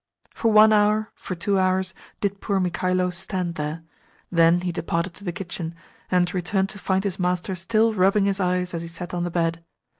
[0.33, 3.83] For one hour, for two hours, did poor Mikhailo stand there:
[4.31, 5.75] then he departed to the kitchen,
[6.09, 9.29] and returned to find his master still rubbing his eyes as he sat on the
[9.29, 9.63] bed.